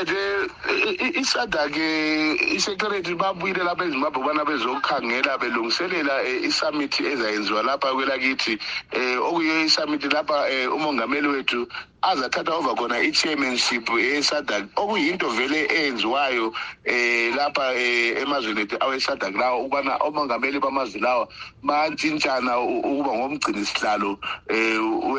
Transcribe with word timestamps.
eh, 0.00 1.20
isada-ke 1.20 2.36
isecretary 2.56 3.14
babuyile 3.14 3.64
lapha 3.64 3.84
ezimbabwe 3.84 4.22
ubana 4.22 4.44
bezokhangela 4.44 5.38
belungiselela 5.38 6.22
eh, 6.24 6.44
isummit 6.44 7.00
ezayenziwa 7.00 7.62
lapha 7.62 7.92
kwelakithi. 7.92 8.58
Um 8.92 9.22
okuyiyo 9.22 9.64
isummit 9.64 10.04
lapha 10.12 10.46
um 10.48 10.76
umongameli 10.76 11.28
wethu 11.28 11.68
azathatha 12.02 12.52
over 12.54 12.74
khona 12.74 12.98
i-chairmanship 13.00 13.88
yesadak. 13.90 14.64
Okuyinto 14.76 15.28
vele 15.28 15.66
eyenziwayo 15.70 16.46
um 16.48 17.36
lapha 17.36 17.72
um 17.72 18.16
emazweni 18.22 18.60
ethu 18.60 18.76
awesadak 18.80 19.34
lawo 19.36 19.60
ukubana 19.64 19.96
omongameli 20.00 20.58
bamazwe 20.58 21.00
lawa 21.00 21.28
bantshintshana 21.62 22.58
ukuba 22.58 23.12
ngomgcini 23.14 23.64
sihlalo 23.64 24.18
um 24.50 25.12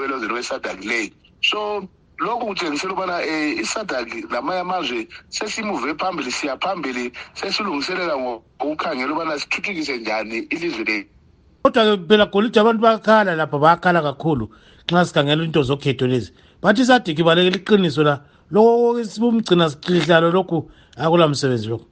welozweni 0.00 0.34
wesadak 0.34 0.84
leyi 0.84 1.12
so 1.40 1.88
lokhu 2.18 2.46
kutshengisela 2.46 2.92
ukubana 2.92 3.16
um 3.18 3.60
isadak 3.62 4.08
lamanye 4.32 4.60
amazwe 4.60 5.08
sesimuve 5.28 5.94
phambili 5.94 6.32
siya 6.32 6.56
phambili 6.56 7.12
sesilungiselela 7.34 8.14
ngokukhangela 8.18 9.12
ukubana 9.12 9.38
sithuthukise 9.38 9.96
njani 9.98 10.38
ilizwe 10.38 10.84
lethu 10.84 11.18
kodwa-ke 11.64 12.08
phela 12.08 12.26
golide 12.26 12.60
abantu 12.60 12.80
bayakhala 12.82 13.36
lapha 13.36 13.58
bayakhala 13.58 14.02
kakhulu 14.02 14.48
nxa 14.90 15.04
sikhangela 15.04 15.44
into 15.44 15.62
zokhetho 15.62 16.06
lezi. 16.06 16.32
Bathi 16.62 16.84
sadiki 16.84 17.22
balekela 17.22 17.56
iqiniso 17.56 18.02
la 18.02 18.20
loko 18.50 18.96
umgcina 19.20 19.70
sihlalo 19.70 20.30
lokhu 20.30 20.70
akula 20.96 21.28
msebenzi 21.28 21.68
lokhu 21.68 21.86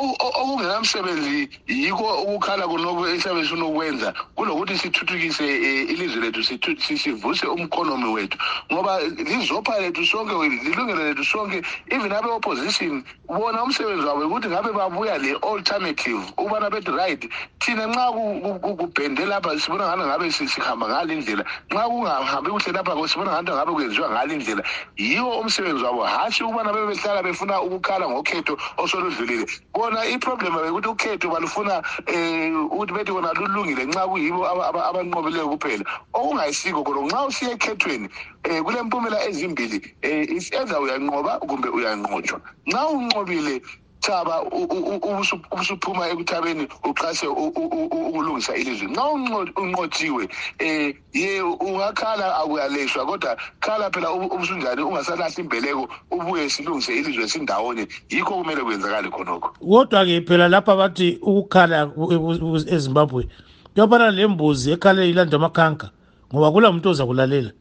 okungenamsebenzi 0.00 1.48
yikho 1.68 2.22
ukukhala 2.22 2.66
kunoku 2.68 3.06
esiyabe 3.06 3.42
sifuna 3.44 3.64
ukwenza 3.66 4.14
kulokuthi 4.34 4.78
sithuthukise 4.78 5.44
eh, 5.44 5.90
ilizwe 5.90 6.20
lethu 6.22 6.42
sivuse 6.42 7.46
umkhonomi 7.46 8.08
wethu. 8.14 8.38
Ngoba 8.72 9.00
lizopha 9.00 9.80
lethu 9.80 10.04
sonke 10.06 10.34
lilungelo 10.64 11.04
lethu 11.04 11.24
sonke. 11.24 11.62
Even 11.90 12.12
abe-opposition 12.12 13.04
bona 13.28 13.62
umsebenzi 13.64 14.06
wabo 14.06 14.26
ukuthi 14.26 14.48
ngabe 14.48 14.72
babuya 14.72 15.18
le-alternative 15.18 16.22
ukubana 16.38 16.70
bethi 16.70 16.90
right 16.92 17.22
thina 17.60 17.86
nxa 17.86 18.12
ku- 18.12 18.40
ku- 18.42 18.58
ku- 18.60 18.76
kubhende 18.76 19.24
lapha 19.26 19.58
sibona 19.60 19.86
ngani 19.86 20.04
ngabe 20.06 20.30
si- 20.32 20.48
sihamba 20.48 20.88
ngale 20.88 21.14
ndlela 21.16 21.44
nxa 21.70 21.82
kungahambi 21.88 22.50
kuhle 22.50 22.72
lapha 22.72 23.08
sibona 23.08 23.30
ngani 23.32 23.50
ngabe 23.52 23.72
kwenziwa 23.72 24.10
ngale 24.10 24.36
ndlela 24.36 24.62
yiwo 24.96 25.38
umsebenzi 25.40 25.84
wabo. 25.84 26.04
Hatshi 26.04 26.44
ukubana 26.44 26.72
bebehlala 26.72 27.22
befuna 27.22 27.60
ukukhala 27.62 28.08
ngokhetho 28.08 28.58
osoludlulile. 28.78 29.46
Bona 29.90 30.06
iproblem 30.06 30.54
bekuthi 30.54 30.88
ukhetho 30.88 31.28
balufuna 31.30 31.82
um 32.08 32.70
ukuthi 32.70 32.92
bethi 32.94 33.12
kona 33.12 33.32
lulungile 33.34 33.84
nxa 33.86 34.06
kuyibo 34.08 34.46
aba- 34.46 34.68
aba- 34.70 34.86
abanqobileyo 34.90 35.48
kuphela. 35.58 35.84
Okungayisiko 36.14 36.84
khona 36.84 37.00
nxa 37.06 37.26
usiya 37.26 37.52
ekhethweni 37.56 38.08
um 38.50 38.64
kule 38.64 38.82
mpumela 38.82 39.18
ezimbili 39.28 39.78
um 40.04 40.22
is-either 40.38 40.78
uyanqoba 40.80 41.38
kumbe 41.40 41.68
uyanqotshwa. 41.68 42.40
Nxa 42.66 42.88
unqobile 42.88 43.62
thaba 44.00 44.42
u- 44.42 44.68
u- 44.76 44.86
u- 44.94 45.00
ubusu- 45.08 45.40
ubusuphuma 45.52 46.08
ekuthabeni 46.08 46.68
uqase 46.84 47.26
u- 47.28 47.52
u- 47.56 47.70
u- 47.78 47.88
u- 47.96 48.08
ukulungisa 48.08 48.56
ilizwe 48.56 48.88
nxa 48.88 49.02
unqo- 49.02 49.52
unqotshiwe 49.62 50.24
um 50.60 50.92
ye 51.12 51.42
ungakhala 51.42 52.36
akuyaleswa 52.40 53.06
kodwa 53.06 53.36
khala 53.60 53.90
phela 53.90 54.08
ubu- 54.12 54.32
ubusunjani 54.34 54.82
ungasalahli 54.82 55.40
imbeleko 55.42 55.88
ubuye 56.10 56.50
silungise 56.50 56.92
ilizwe 56.98 57.28
sindawonye. 57.28 57.88
Yikho 58.10 58.34
kumele 58.34 58.62
kwenzakale 58.62 59.10
khonokho. 59.10 59.50
Kodwa-ke 59.60 60.22
phela 60.26 60.48
lapha 60.48 60.76
bathi 60.76 61.18
ukukhala 61.22 61.86
ku- 61.86 62.12
ebu- 62.12 62.56
ezimbabwe 62.74 63.28
kuyafana 63.74 64.10
lembuzi 64.10 64.72
ekhale 64.72 65.08
ilandwa 65.10 65.38
amakhanka 65.40 65.90
ngoba 66.32 66.52
kula 66.52 66.72
muntu 66.72 66.90
oza 66.90 67.06
kulalela 67.06 67.52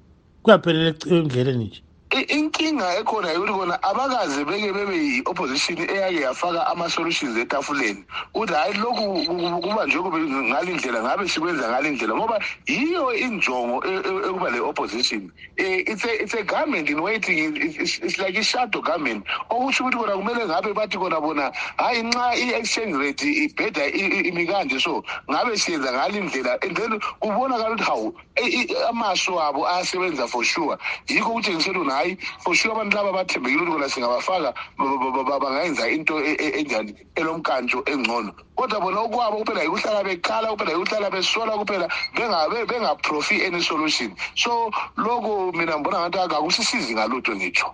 kuyaphelela 0.43 0.89
ec- 0.91 1.07
endleleni 1.11 1.65
nje. 1.65 1.81
I- 1.81 1.88
inkinga 2.21 2.97
ekhona 2.99 3.31
yikuthi 3.31 3.53
kona 3.53 3.75
abakaze 3.83 4.45
beke 4.45 4.73
bebe 4.73 4.95
yi-opposition 4.97 5.77
eyake 5.79 6.21
yafaka 6.21 6.67
ama-solutions 6.67 7.37
etafuleni. 7.37 8.05
Ukuthi 8.35 8.53
hhayi 8.53 8.73
lokhu 8.73 9.25
ku- 9.25 9.37
ku- 9.37 9.61
kubanjwe 9.61 10.01
kube 10.03 10.19
ngale 10.19 10.73
ndlela 10.73 11.03
ngabe 11.03 11.27
sikwenza 11.29 11.69
ngale 11.69 11.89
ndlela 11.91 12.15
ngoba 12.15 12.39
yiyo 12.67 13.13
injongo 13.15 13.83
e- 13.85 14.03
e- 14.05 14.29
ekuba 14.29 14.49
le-opposition 14.51 15.31
Eh, 15.57 15.83
it's 15.87 16.05
a, 16.05 16.23
it's 16.23 16.33
a 16.33 16.43
government 16.43 16.89
in 16.89 17.01
waiting 17.01 17.37
It's- 17.55 17.77
it's, 17.79 17.99
it's 17.99 18.17
like 18.19 18.35
i-shadow 18.37 18.81
government. 18.81 19.25
Okusho 19.51 19.83
ukuthi 19.85 19.97
kona 19.97 20.13
kumele 20.17 20.45
ngabe 20.47 20.73
bathi 20.73 20.97
kona 20.97 21.21
bona 21.21 21.51
hhayi 21.77 22.03
nxa 22.03 22.35
i-exchange 22.35 22.97
rate 22.97 23.23
ibheda 23.45 23.85
i- 23.85 23.91
i- 24.17 24.29
imi 24.29 24.45
kanje 24.47 24.79
so 24.81 25.03
ngabe 25.31 25.57
siyenza 25.57 25.93
ngale 25.93 26.21
ndlela 26.21 26.57
and 26.63 26.77
then 26.77 26.99
kubonakala 27.21 27.75
ukuthi 27.75 27.83
hawu 27.85 28.15
i- 28.43 28.49
i- 28.65 28.75
amaso 28.89 29.39
abo 29.41 29.67
ayasebenza 29.67 30.27
for 30.27 30.43
sure. 30.45 30.77
Yikho 31.09 31.31
kutshengisela 31.33 31.79
ukuthi 31.79 31.93
hayi 32.17 32.55
sure 32.57 32.73
abantu 32.73 32.95
laba 32.97 33.11
bathembekile 33.13 33.61
ukuthi 33.61 33.71
kona 33.73 33.89
singabafaka 33.89 34.53
ba- 34.77 34.97
ba- 34.97 35.11
ba- 35.11 35.23
ba- 35.23 35.39
bangayenza 35.39 35.87
into 35.91 36.19
e- 36.23 36.37
e- 36.39 36.59
enjani 36.61 36.95
elomkantsho 37.15 37.83
engcono. 37.85 38.33
Kodwa 38.57 38.79
bona 38.81 38.99
okwabo 39.01 39.37
kuphela 39.43 39.63
yikuhlala 39.63 40.03
bekhala 40.03 40.49
kuphela 40.53 40.71
yikuhlala 40.73 41.09
besola 41.11 41.53
kuphela 41.57 41.87
benga- 42.15 42.65
bengaprofi 42.67 43.45
any 43.45 43.61
solution. 43.61 44.15
So 44.35 44.71
lokho 44.97 45.51
mina 45.53 45.77
ngibona 45.79 46.09
ngathi 46.09 46.19
akakusisizi 46.19 46.93
ngalutho 46.95 47.35
ngitsho. 47.35 47.69